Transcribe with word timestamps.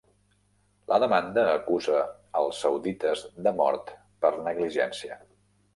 La 0.91 0.97
demanda 1.03 1.43
acusa 1.51 2.01
els 2.41 2.63
saudites 2.67 3.25
de 3.49 3.55
mort 3.61 3.95
per 4.25 4.35
negligència. 4.51 5.25